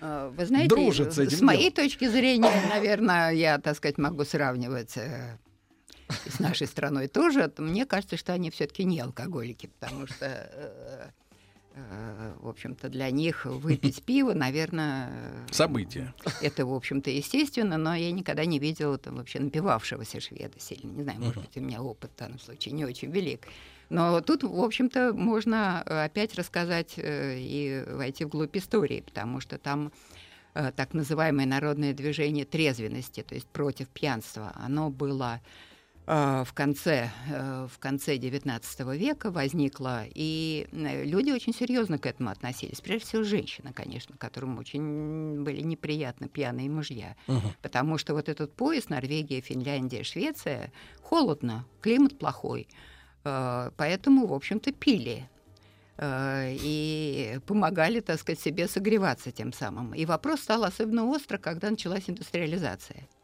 [0.00, 1.88] А, Вы знаете, дружат с этим с моей делом.
[1.88, 5.36] точки зрения, наверное, я, так сказать, могу сравнивать э,
[6.28, 7.48] с нашей страной тоже.
[7.48, 11.10] то Мне кажется, что они все-таки не алкоголики, потому что, э, э,
[12.40, 15.10] в общем-то, для них выпить пиво, наверное,
[15.50, 16.14] события.
[16.42, 20.90] это, в общем-то, естественно, но я никогда не видела там вообще напивавшегося шведа сильно.
[20.90, 23.46] Не знаю, может быть, у меня опыт в данном случае не очень велик.
[23.88, 29.58] Но тут, в общем-то, можно э, опять рассказать э, и войти вглубь истории, потому что
[29.58, 29.92] там
[30.54, 35.69] э, так называемое народное движение трезвенности, то есть против пьянства, оно было э,
[36.10, 42.30] в конце, э, в конце XIX века возникло, и э, люди очень серьезно к этому
[42.30, 42.80] относились.
[42.80, 47.14] Прежде всего, женщины, конечно, которым очень были неприятны пьяные мужья.
[47.28, 47.52] Мгм.
[47.62, 52.66] Потому что вот этот пояс Норвегия, Финляндия, Швеция холодно, климат плохой.
[53.22, 55.28] Э, Поэтому, в общем-то, пили
[55.96, 59.94] э, и помогали, так сказать, себе согреваться тем самым.
[59.94, 63.19] И вопрос стал особенно остро, когда началась индустриализация э,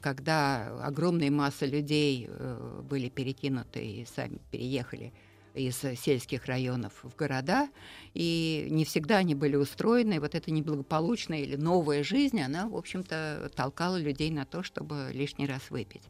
[0.00, 5.12] когда огромные массы людей э, были перекинуты и сами переехали
[5.56, 7.68] из э, сельских районов в города,
[8.14, 13.50] и не всегда они были устроены, вот эта неблагополучная или новая жизнь, она, в общем-то,
[13.56, 16.02] толкала людей на то, чтобы лишний раз выпить.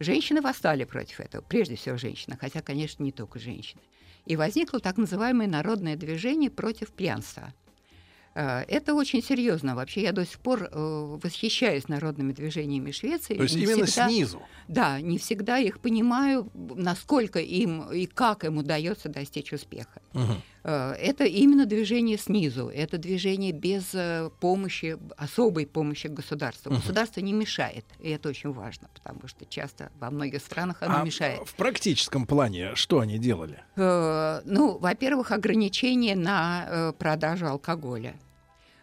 [0.00, 3.82] Женщины восстали против этого, прежде всего женщины, хотя, конечно, не только женщины.
[4.26, 7.52] И возникло так называемое народное движение против пьянства.
[8.40, 9.74] Э, Это очень серьезно.
[9.74, 13.34] Вообще я до сих пор э, восхищаюсь народными движениями Швеции.
[13.34, 14.42] То есть Не именно всегда- снизу.
[14.68, 20.00] Да, не всегда их понимаю, насколько им и как им удается достичь успеха.
[20.64, 26.70] Э, Это именно движение снизу, это движение без э, помощи, особой помощи государства.
[26.70, 26.78] Мгм.
[26.80, 31.04] Государство не мешает, и это очень важно, потому что часто во многих странах оно А
[31.04, 31.40] мешает.
[31.48, 33.58] в практическом плане что они делали?
[33.76, 38.14] Ну, во-первых, ограничение на продажу алкоголя.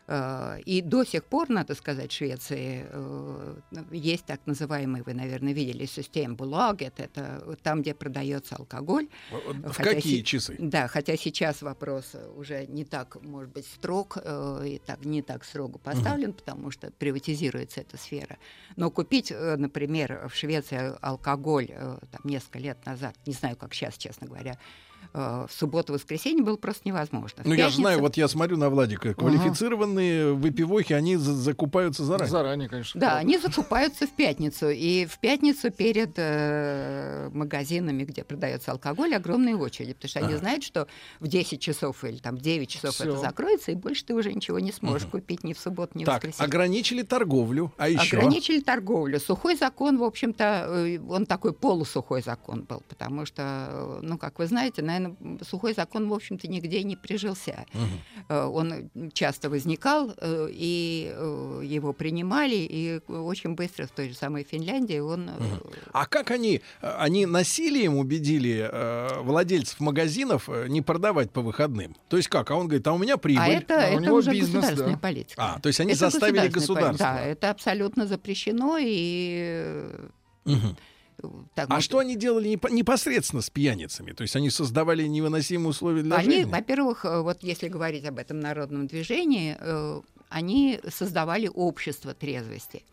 [0.07, 3.55] Э, И до сих пор, надо сказать, в Швеции э,
[3.91, 9.07] есть так называемый, вы, наверное, видели, система Булагет, это там, где продается алкоголь.
[9.31, 10.55] В Хотя какие се- часы?
[10.59, 15.43] Да, хотя сейчас вопрос уже не так, может быть, строг э, и так, не так
[15.43, 18.37] строго поставлен, потому что приватизируется эта сфера.
[18.75, 24.27] Но купить, например, в Швеции алкоголь там, несколько лет назад, не знаю, как сейчас, честно
[24.27, 24.57] говоря,
[25.13, 27.43] в субботу-воскресенье было просто невозможно.
[27.43, 32.29] В Ну, я знаю, вот я смотрю на Владика, квалифицированные выпивохи, они за- закупаются заранее.
[32.31, 32.99] Заранее, конечно.
[32.99, 34.69] Да, они закупаются в пятницу.
[34.69, 39.93] И в пятницу перед э, магазинами, где продается алкоголь, огромные очереди.
[39.93, 40.37] Потому что они Ага.
[40.37, 40.87] знают, что
[41.19, 43.05] в 10 часов или там в 9 часов Всё.
[43.05, 46.05] это закроется, и больше ты уже ничего не сможешь купить ни в субботу, ни в
[46.05, 46.45] Так, воскресенье.
[46.47, 48.17] ограничили торговлю, а еще...
[48.17, 49.19] Ограничили торговлю.
[49.19, 54.39] Сухой закон, в общем-то, э, он такой полусухой закон был, потому что, э, ну, как
[54.39, 57.65] вы знаете, наверное, сухой закон, в общем-то, нигде не прижился.
[58.29, 64.15] Э, Он часто возникал, э, и э, его принимали, и очень быстро в той же
[64.15, 65.29] самой Финляндии он...
[65.29, 65.33] э,
[65.93, 68.69] А как они, они насилием убедили
[69.23, 71.95] владельцев магазинов не продавать по выходным?
[72.09, 72.51] То есть как?
[72.51, 73.43] А он говорит, а у меня прибыль.
[73.43, 74.99] А это, А у это него уже бизнес, государственная да.
[74.99, 75.41] политика.
[75.55, 76.97] А, то есть они Это заставили государство.
[77.05, 79.89] Да, это абсолютно запрещено, и...
[80.45, 80.77] Мгм.
[81.55, 84.11] Так, А вот- что они делали непо- непосредственно с пьяницами?
[84.13, 86.51] То есть они создавали невыносимые условия для Они, жизни?
[86.51, 92.83] во-первых, э, вот если говорить об этом народном движении, э, они создавали общество трезвости.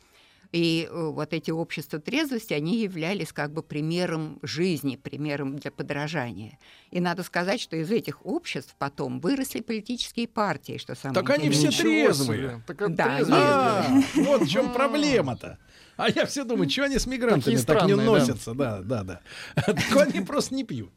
[0.52, 6.58] И э, вот эти общества трезвости, они являлись как бы примером жизни, примером для подражания.
[6.90, 11.48] И надо сказать, что из этих обществ потом выросли политические партии, что самое Так они
[11.48, 12.38] все трезвые.
[12.50, 12.62] себе.
[12.66, 13.40] Так это Да, трезвые.
[13.42, 15.56] А, вот в чем проблема-то.
[15.96, 18.02] А я все думаю, что они с мигрантами Такие так не да.
[18.02, 18.54] носятся?
[18.54, 19.20] Да, да, да.
[19.54, 20.90] Так они просто не пьют.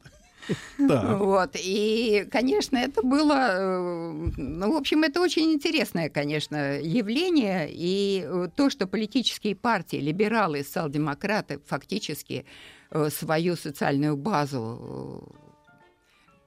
[0.87, 1.19] Так.
[1.19, 1.55] Вот.
[1.55, 3.47] И, конечно, это было...
[3.51, 7.67] э, Ну, в общем, это очень интересное, конечно, явление.
[7.71, 12.45] И э, то, что политические партии, либералы и социал-демократы фактически
[12.91, 15.27] э, свою социальную базу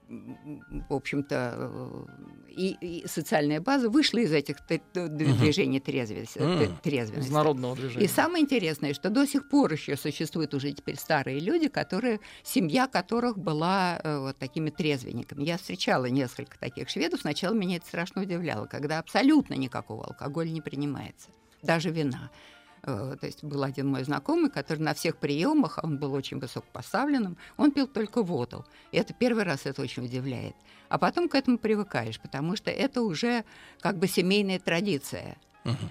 [0.09, 2.05] в общем-то, э,
[2.49, 4.57] и, и социальная база вышла из этих
[4.94, 6.38] движений трезвенности.
[7.29, 8.05] Из народного движения.
[8.05, 12.87] И самое интересное, что до сих пор еще существуют уже теперь старые люди, которые, семья
[12.87, 15.44] которых была э, вот такими трезвенниками.
[15.44, 17.21] Я встречала несколько таких шведов.
[17.21, 21.29] Сначала меня это страшно удивляло, когда абсолютно никакого алкоголя не принимается,
[21.62, 22.31] даже вина.
[22.83, 27.37] Э, то есть был один мой знакомый, который на всех приемах, он был очень высокопоставленным,
[27.57, 28.64] он пил только воду.
[28.93, 30.55] И это первый раз это очень удивляет.
[30.88, 33.45] А потом к этому привыкаешь, потому что это уже
[33.81, 35.37] как бы семейная традиция.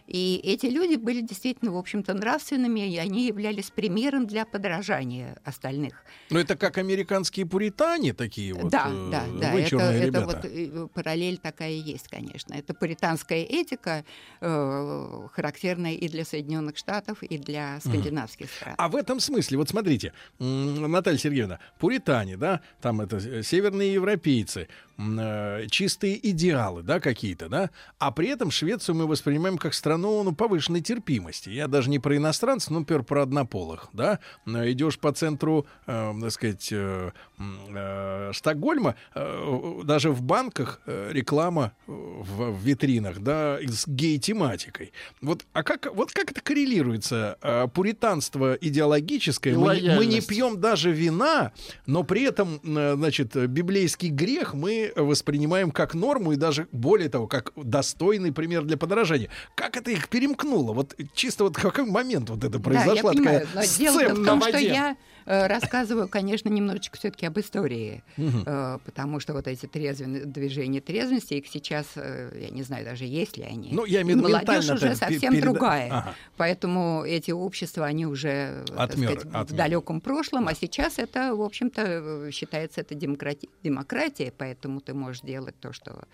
[0.07, 6.03] И эти люди были действительно, в общем-то, нравственными, и они являлись примером для подражания остальных.
[6.29, 8.71] Ну, это как американские пуритане такие вот.
[8.71, 9.53] Да, э, да, да.
[9.53, 12.53] Это, это вот э, параллель такая есть, конечно.
[12.53, 14.03] Это пуританская этика,
[14.41, 18.75] э, характерная и для Соединенных Штатов, и для скандинавских стран.
[18.77, 24.67] А в этом смысле, вот смотрите, Наталья Сергеевна, пуритане, да, там это э, северные европейцы,
[24.97, 30.33] э, чистые идеалы, да, какие-то, да, а при этом Швецию мы воспринимаем как страну ну,
[30.33, 31.49] повышенной терпимости.
[31.49, 34.19] Я даже не про иностранцев, но, например, про однополых, да.
[34.45, 41.73] Идешь по центру, э, так сказать, э, э, Стокгольма, э, даже в банках э, реклама
[41.85, 44.93] в, в витринах, да, с гей-тематикой.
[45.21, 47.37] Вот, а как, вот как это коррелируется?
[47.41, 51.51] Э, пуританство идеологическое, мы, мы не пьем даже вина,
[51.85, 57.27] но при этом, э, значит, библейский грех мы воспринимаем как норму и даже, более того,
[57.27, 59.29] как достойный пример для подражания.
[59.55, 60.73] Как это их перемкнуло?
[60.73, 64.41] Вот чисто вот какой момент вот это произошла да, я понимаю, но дело в том,
[64.41, 64.95] что я
[65.27, 71.33] Э, рассказываю, конечно, немножечко все-таки об истории, э, потому что вот эти трезвенные движения трезвенности,
[71.33, 73.71] их сейчас, э, я не знаю даже, есть ли они.
[73.73, 75.43] Ну, я имею в виду Молодежь уже совсем перед...
[75.43, 75.91] другая.
[75.91, 76.15] Ага.
[76.37, 79.45] Поэтому эти общества, они уже отмер, сказать, отмер.
[79.45, 83.49] в далеком прошлом, а сейчас это, в общем-то, считается это демократи...
[83.63, 86.07] демократия, поэтому ты можешь делать то, что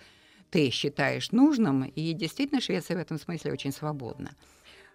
[0.53, 4.29] ты считаешь нужным, и действительно Швеция в этом смысле очень свободна.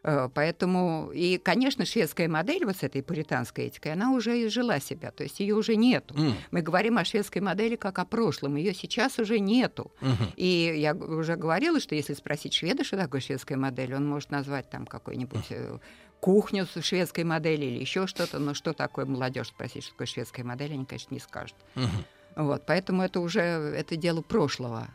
[0.05, 5.11] Э, поэтому, и, конечно, шведская модель вот с этой пуританской этикой, она уже изжила себя,
[5.11, 6.15] то есть ее уже нету.
[6.15, 6.33] Mm.
[6.53, 9.91] Мы говорим о шведской модели как о прошлом, ее сейчас уже нету.
[10.01, 10.35] Mm-hmm.
[10.37, 14.71] И я уже говорила, что если спросить шведа, что такое шведская модель, он может назвать
[14.71, 15.81] там какой-нибудь mm
[16.21, 20.43] кухню с шведской модели или еще что-то, но что такое молодежь спросить, что такое шведская
[20.43, 21.55] модель, они, конечно, не скажут.
[21.77, 22.43] Mm-hmm.
[22.43, 24.89] Вот, поэтому это уже это дело прошлого.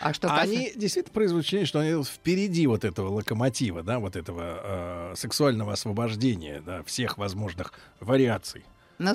[0.00, 0.56] А что касается...
[0.56, 5.72] Они действительно производят впечатление, что они впереди вот этого локомотива, да, вот этого э, сексуального
[5.72, 8.64] освобождения, да, всех возможных вариаций.
[9.00, 9.14] Но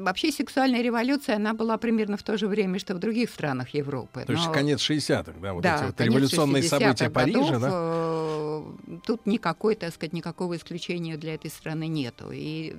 [0.00, 4.24] вообще сексуальная революция, она была примерно в то же время, что в других странах Европы.
[4.26, 4.52] То есть Но...
[4.52, 7.68] конец 60-х, да, вот да, эти вот революционные события Парижа, да?
[7.72, 8.72] Э,
[9.06, 12.30] тут никакой, так сказать, никакого исключения для этой страны нету.
[12.30, 12.76] И,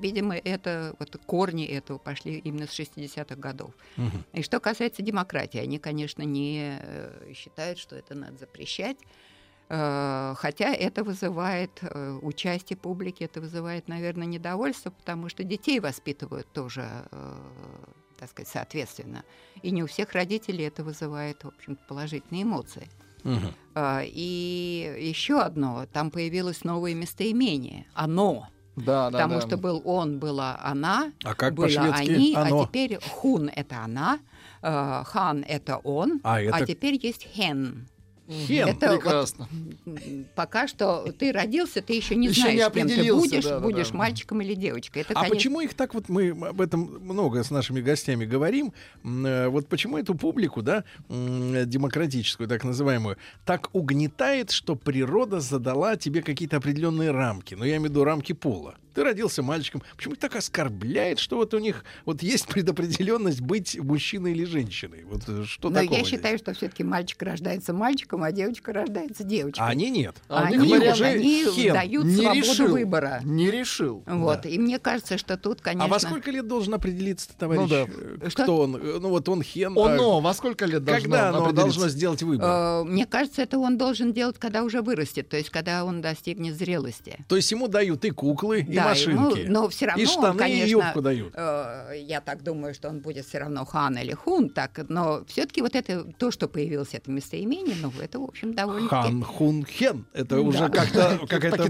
[0.00, 3.72] видимо, это вот корни этого пошли именно с 60-х годов.
[3.98, 4.38] Угу.
[4.38, 8.96] И что касается демократии, они, конечно, не э, считают, что это надо запрещать.
[9.74, 16.46] Э, хотя это вызывает э, участие публики, это вызывает, наверное, недовольство, потому что детей воспитывают
[16.52, 17.34] тоже, э,
[18.18, 19.24] так сказать, соответственно.
[19.62, 22.86] И не у всех родителей это вызывает, в общем положительные эмоции.
[23.24, 23.54] Угу.
[24.02, 27.86] И еще одно, там появилось новое местоимение.
[27.94, 28.48] Оно.
[28.76, 29.40] Да, да, Потому да.
[29.40, 32.62] что был он, была она, а как было они, а оно?
[32.62, 34.18] а теперь хун это она,
[34.62, 36.56] хан это он, а, это...
[36.56, 37.86] а теперь есть хен.
[38.28, 39.48] Хен, это прекрасно.
[39.84, 40.00] Вот,
[40.34, 43.90] пока что ты родился, ты еще не еще знаешь, не кем ты будешь, да, будешь
[43.90, 45.02] да, мальчиком или девочкой.
[45.02, 45.34] Это, а конечно...
[45.34, 48.72] почему их так вот мы об этом много с нашими гостями говорим?
[49.04, 56.22] Э, вот почему эту публику, да, демократическую, так называемую, так угнетает, что природа задала тебе
[56.22, 57.54] какие-то определенные рамки.
[57.54, 58.76] Ну, я имею в виду рамки пола.
[58.94, 59.82] Ты родился мальчиком.
[59.96, 65.04] Почему так оскорбляет, что вот у них вот есть предопределенность быть мужчиной или женщиной?
[65.04, 66.40] Вот э, что Но такого я считаю, здесь?
[66.40, 69.64] что все-таки мальчик рождается мальчиком, а девочка рождается девочкой.
[69.64, 70.16] А они нет.
[70.28, 72.68] А они, они уже они дают не свободу решил.
[72.68, 73.20] выбора.
[73.24, 74.02] Не решил.
[74.06, 74.42] Вот.
[74.42, 74.48] Да.
[74.48, 75.84] И мне кажется, что тут, конечно...
[75.84, 77.62] А во сколько лет должен определиться товарищ?
[77.62, 77.86] Ну, да.
[77.88, 78.58] Э, кто что?
[78.58, 78.72] он?
[78.72, 79.78] Ну вот он хен.
[79.78, 80.18] Оно.
[80.18, 80.20] А...
[80.20, 82.84] Во сколько лет должно Когда оно должно сделать выбор?
[82.84, 87.24] Мне кажется, это он должен делать, когда уже вырастет, то есть когда он достигнет зрелости.
[87.28, 89.38] То есть ему дают и куклы, да, и машинки.
[89.40, 91.32] Ему, но все равно, и штаны, конечно, и юбку дают.
[91.34, 95.62] Э, я так думаю, что он будет все равно хан или хун, так, но все-таки
[95.62, 98.88] вот это то, что появилось это местоимение, ну это в общем довольно.
[98.88, 101.68] Хан, хун, хен, это уже как-то какая-то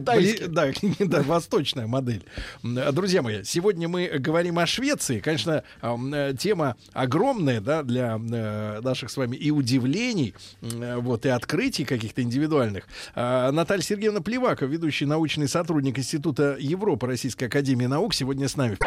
[0.48, 2.24] да, да, восточная модель.
[2.62, 9.10] Друзья мои, сегодня мы говорим о Швеции, конечно, э, тема огромная, да, для э, наших
[9.10, 12.84] с вами и удивлений, вот и открытий каких-то индивидуальных.
[13.14, 18.78] А, Наталья Сергеевна Плевакова, ведущий научный сотрудник Института Европы Российской Академии наук, сегодня с нами.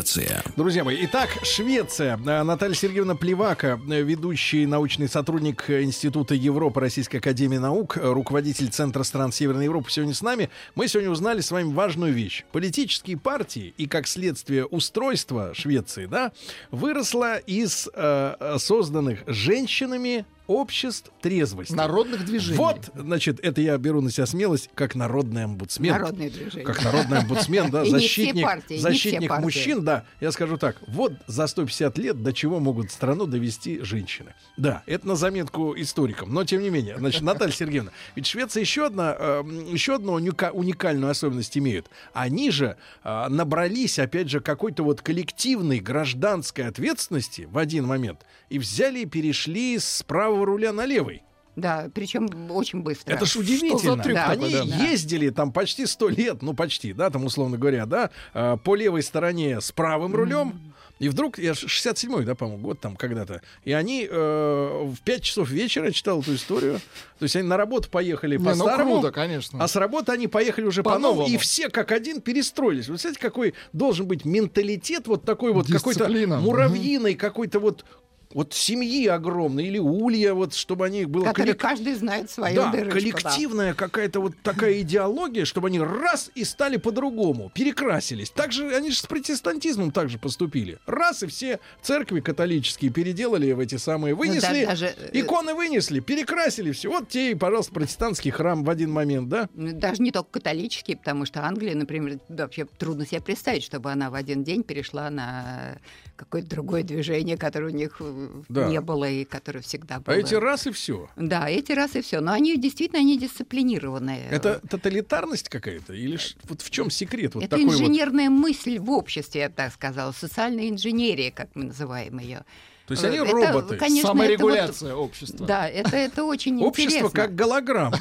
[0.00, 0.42] Швеция.
[0.56, 2.18] Друзья мои, итак, Швеция.
[2.24, 8.70] Э, Наталья Сергеевна Плевака, э, ведущий научный сотрудник Института Европы Российской Академии Наук, э, руководитель
[8.70, 10.48] Центра стран Северной Европы, сегодня с нами.
[10.74, 12.44] Мы сегодня узнали с вами важную вещь.
[12.50, 16.32] Политические партии и, как следствие, устройство Швеции, да,
[16.70, 21.72] выросло из э, созданных женщинами обществ трезвости.
[21.72, 22.58] Народных движений.
[22.58, 25.92] Вот, значит, это я беру на себя смелость, как народный омбудсмен.
[25.92, 26.64] Народное движение.
[26.64, 30.06] Как народный омбудсмен, да, защитник, защитник мужчин, да.
[30.20, 34.34] Я скажу так, вот за 150 лет до чего могут страну довести женщины.
[34.56, 36.96] Да, это на заметку историкам, но тем не менее.
[36.98, 41.86] Значит, Наталья Сергеевна, ведь Швеция еще одна, э, еще одну уника- уникальную особенность имеют.
[42.12, 48.58] Они же э, набрались, опять же, какой-то вот коллективной гражданской ответственности в один момент и
[48.58, 51.22] взяли и перешли с правого руля на левый.
[51.56, 53.12] Да, причем очень быстро.
[53.12, 54.02] Это ж удивительно.
[54.02, 54.62] трюк Да, Они да.
[54.86, 59.02] ездили там почти сто лет, ну почти, да, там условно говоря, да, э, по левой
[59.02, 60.54] стороне с правым рулем.
[61.00, 63.40] И вдруг, я ж 67-й, да, по-моему, год там когда-то.
[63.64, 66.78] И они э, в 5 часов вечера читал эту историю.
[67.18, 68.92] То есть они на работу поехали Не, ну по-старому.
[69.00, 69.64] круто, конечно.
[69.64, 71.34] А с работы они поехали уже по-новому, По-новому.
[71.34, 72.88] и все как один перестроились.
[72.88, 77.86] Вы знаете, какой должен быть менталитет вот такой вот какой-то муравьиной, какой-то вот
[78.32, 82.70] вот семьи огромной или улья, вот чтобы они было Который коллек- каждый знает свою да,
[82.70, 82.94] дырочку.
[82.94, 83.00] да.
[83.00, 88.30] коллективная какая-то вот такая идеология, чтобы они раз и стали по-другому, перекрасились.
[88.30, 90.78] Так же они же с протестантизмом также поступили.
[90.86, 95.54] Раз и все церкви католические переделали в эти самые, вынесли, Ну да, даже, э, иконы
[95.54, 96.88] вынесли, перекрасили все.
[96.90, 99.48] Вот те, пожалуйста, протестантский храм в один момент, да?
[99.54, 104.10] Даже не только католические, потому что Англия, например, да, вообще трудно себе представить, чтобы она
[104.10, 105.78] в один день перешла на
[106.16, 108.00] какое-то другое движение, которое у них
[108.48, 108.68] Да.
[108.68, 110.14] не было и которое всегда было.
[110.16, 111.08] А эти раз и все.
[111.16, 112.20] Да, эти раз и все.
[112.20, 114.28] Но они действительно они дисциплинированные.
[114.30, 115.92] Это тоталитарность какая-то?
[115.92, 117.34] Или ж- вот в чем секрет?
[117.34, 121.48] Вот Это такой вот инженерная мысль в обществе, я бы так сказала, социальная инженерия, как
[121.54, 122.44] мы называем ее.
[122.86, 123.76] То есть они Это, роботы.
[123.76, 125.46] конечно, Саморегуляция общества.
[125.46, 127.10] Да, это, это очень Общество интересно.
[127.10, 127.98] как голограмма,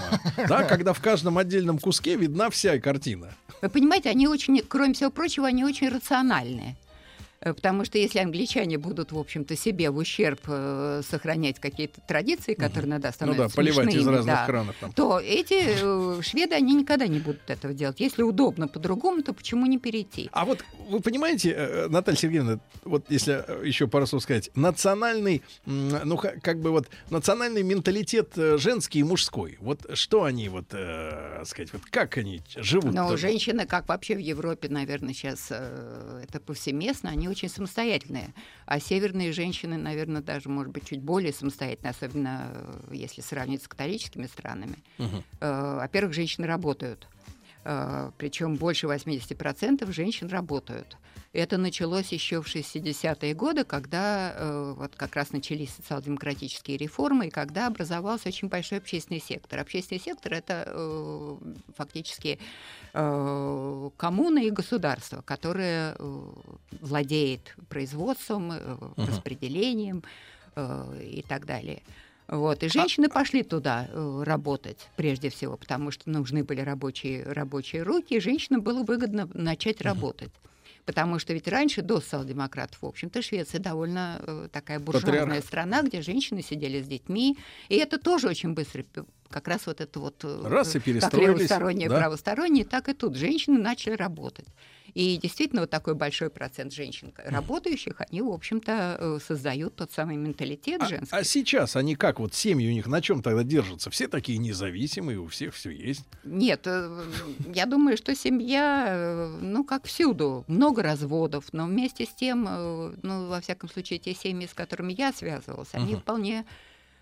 [0.47, 3.31] да, когда в каждом отдельном куске видна вся картина.
[3.61, 6.75] Вы понимаете, они очень, кроме всего прочего, они очень рациональные.
[7.41, 12.53] Э, Потому что если англичане будут, в общем-то, себе в ущерб э, сохранять какие-то традиции,
[12.53, 14.91] которые иногда Ну становятся да, поливать из смешными, разных да, кранов там.
[14.93, 17.99] то эти э, шведы, они никогда не будут этого делать.
[17.99, 20.29] Если удобно по-другому, то почему не перейти?
[20.31, 25.41] А вот вы понимаете, э, Наталья Сергеевна, вот если э, еще пару слов сказать, национальный,
[25.65, 31.43] ну как бы вот национальный менталитет э, женский и мужской, вот что они вот, э,
[31.45, 32.93] сказать, вот как они живут?
[32.93, 38.33] Но женщины, как вообще в Европе, наверное, сейчас э, это повсеместно, они очень самостоятельные.
[38.65, 43.67] А северные женщины, наверное, даже, может быть, чуть более самостоятельные, особенно э, если сравнить с
[43.67, 44.77] католическими странами.
[45.39, 47.07] Э, Во-первых, женщины работают.
[48.17, 50.97] Причем больше 80% женщин работают.
[51.31, 57.29] Это началось еще в 60-е годы, когда э, вот как раз начались социал-демократические реформы, и
[57.29, 59.59] когда образовался очень большой общественный сектор.
[59.59, 61.37] Общественный сектор это э,
[61.77, 62.39] фактически
[62.93, 66.29] э, коммуна и государство, которое э,
[66.81, 68.51] владеет производством,
[68.97, 70.03] распределением
[70.55, 71.83] и так далее.
[72.29, 72.63] Вот.
[72.63, 78.15] И женщины пошли туда э, работать прежде всего, потому что нужны были рабочие, рабочие руки,
[78.15, 80.31] и женщинам было выгодно начать работать.
[80.85, 85.45] Потому что ведь раньше, до социал-демократов, в общем-то, Швеция довольно э, такая буржуазная Патриарх.
[85.45, 87.37] страна, где женщины сидели с детьми.
[87.67, 88.83] И это тоже очень быстро,
[89.29, 90.23] как раз вот это вот...
[90.23, 91.97] э, Раз и как перестроились, левосторонние, да.
[91.97, 94.47] правосторонние, так и тут женщины начали работать.
[94.93, 100.15] И действительно, вот такой большой процент женщин работающих, они, в общем-то, э, создают тот самый
[100.17, 101.15] менталитет А, женский.
[101.15, 103.89] а сейчас они как, вот семьи у них на чем тогда держатся?
[103.89, 106.05] Все такие независимые, у всех все есть.
[106.23, 107.03] Нет, э,
[107.53, 112.43] я думаю, что семья, э, ну, как всюду, много разводов, но вместе с тем,
[113.01, 116.01] ну, во всяком случае, те семьи, с которыми я связывалась, они Мгм.
[116.01, 116.45] вполне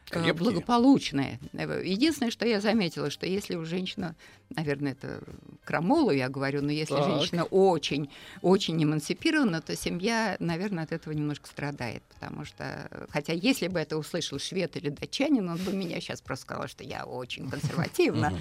[0.09, 0.33] Крепкие.
[0.33, 1.39] благополучные.
[1.53, 4.15] Э, Единственное, что я заметила, что если у женщины,
[4.55, 5.19] наверное, это
[5.65, 7.03] крамолу я говорю, но если Так.
[7.05, 8.09] женщина очень,
[8.41, 13.79] очень эмансипирована, то семья, наверное, от этого немножко страдает, потому что, э, хотя если бы
[13.79, 18.31] это услышал швед или датчанин, он бы меня сейчас просто сказал, что я очень консервативна.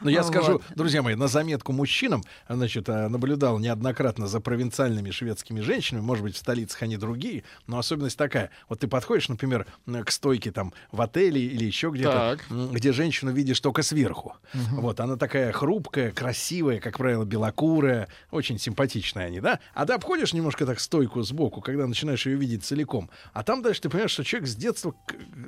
[0.00, 0.28] Но я Вот.
[0.30, 6.22] скажу, друзья мои, на заметку мужчинам, значит, э, наблюдал неоднократно за провинциальными шведскими женщинами, может
[6.22, 8.50] быть, в столицах они другие, но особенность такая.
[8.68, 12.72] Вот ты подходишь, например, к стойке там в отеле или еще где-то, Так.
[12.72, 14.34] где женщину видишь только сверху.
[14.72, 19.58] Вот, она такая хрупкая, красивая, как правило, белокурая, очень симпатичные они, да?
[19.74, 23.80] А ты обходишь немножко так стойку сбоку, когда начинаешь ее видеть целиком, а там дальше
[23.82, 24.94] ты понимаешь, что человек с детства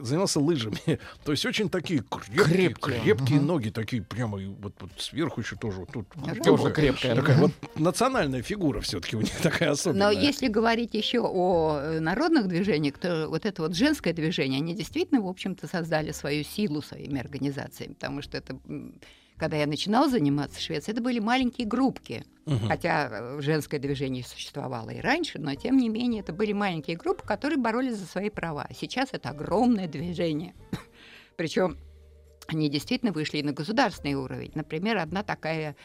[0.00, 0.78] занимался лыжами.
[1.24, 3.46] То есть очень такие крепкие, Крепкие, крепкие ага.
[3.46, 5.86] ноги, такие прямо вот, вот сверху еще тоже.
[5.92, 6.06] Тут
[6.44, 7.14] Тоже крепкая.
[7.16, 10.10] Такая вот национальная фигура все-таки у них такая Но особенная.
[10.12, 15.20] если говорить еще о э, народных движениях, то вот это вот женское движение, они действительно,
[15.20, 18.58] в общем-то, создали свою силу своими организациями, потому что это,
[19.36, 22.24] когда я начинала заниматься в Швеции, это были маленькие группки.
[22.46, 22.68] Мгм.
[22.68, 27.26] Хотя э, женское движение существовало и раньше, но тем не менее это были маленькие группы,
[27.26, 28.66] которые боролись за свои права.
[28.74, 30.54] Сейчас это огромное движение.
[31.36, 31.76] Причем
[32.46, 34.52] они действительно вышли и на государственный уровень.
[34.54, 35.76] Например, одна такая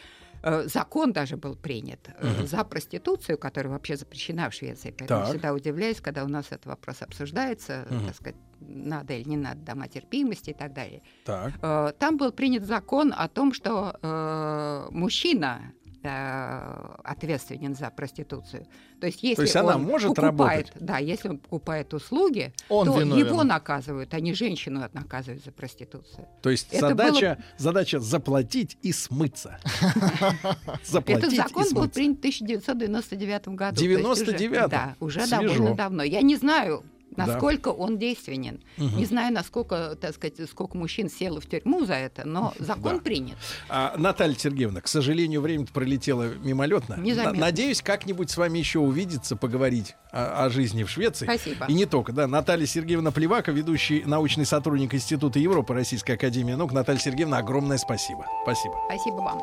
[0.41, 4.95] э, закон даже был принят э, за проституцию, которая вообще запрещена в Швеции.
[4.97, 5.30] Поэтому Так.
[5.30, 8.05] всегда удивляюсь, когда у нас этот вопрос обсуждается, Мгм.
[8.07, 8.36] так сказать,
[8.68, 11.01] надо или не надо, дома терпимости и так далее.
[11.26, 11.53] Так.
[11.61, 18.68] Э, Там был принят закон о том, что э, мужчина э, ответственен за проституцию.
[18.99, 20.74] То есть, если есть она он может покупает, работать?
[20.88, 23.26] да, если он покупает услуги, Он то виновен.
[23.26, 26.26] его наказывают, а не женщину наказывают за проституцию.
[26.41, 29.59] То есть Это задача, задача заплатить и смыться.
[31.05, 33.76] Этот закон был принят в 1999 году.
[33.78, 34.70] то есть уже- 99-м?
[34.70, 36.03] Да, уже довольно давно.
[36.03, 36.84] Я не знаю,
[37.18, 37.26] Да.
[37.26, 38.61] насколько он действенен.
[38.78, 38.97] Мгм.
[38.97, 43.03] Не знаю, насколько, так сказать, сколько мужчин село в тюрьму за это, но закон Да.
[43.03, 43.38] принят.
[43.70, 46.95] А, Наталья Сергеевна, к сожалению, время пролетело мимолетно.
[46.97, 47.34] Незаметно.
[47.39, 51.26] На- Надеюсь, как-нибудь с вами еще увидеться, поговорить о, о жизни в Швеции.
[51.26, 51.66] Спасибо.
[51.68, 52.28] И не только, да.
[52.28, 56.72] Наталья Сергеевна Плевака, ведущий научный сотрудник Института Европы Российской Академии Наук.
[56.74, 58.26] Наталья Сергеевна, огромное спасибо.
[58.43, 58.76] Спасибо.
[58.88, 59.41] Спасибо вам.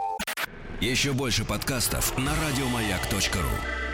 [0.81, 3.90] Еще больше подкастов на радиомаяк.ру.